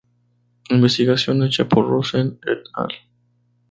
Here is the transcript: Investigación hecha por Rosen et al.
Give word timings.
Investigación 0.71 1.43
hecha 1.43 1.69
por 1.69 1.87
Rosen 1.87 2.29
et 2.47 2.61
al. 2.73 2.89